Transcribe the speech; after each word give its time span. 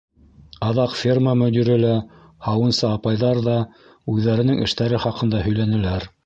Аҙаҡ 0.67 0.93
ферма 1.01 1.35
мөдире 1.41 1.75
лә, 1.83 1.91
һауынсы 2.45 2.87
апайҙар 2.87 3.43
ҙа 3.49 3.59
үҙҙәренең 4.15 4.65
эштәре 4.69 5.05
хаҡында 5.05 5.45
һөйләнеләр. 5.51 6.11